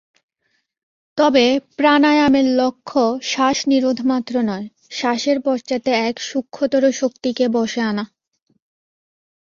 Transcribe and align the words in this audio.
তবে 1.17 1.45
প্রাণায়ামের 1.77 2.47
লক্ষ্য 2.55 3.01
শ্বাস-নিরোধ 3.23 3.97
মাত্র 4.05 4.33
নয়, 4.41 4.65
শ্বাসের 4.91 5.37
পশ্চাতে 5.41 5.91
এক 6.09 6.15
সূক্ষ্মতর 6.21 6.83
শক্তিকে 6.91 7.45
বশে 7.47 7.81
আনা। 7.81 8.05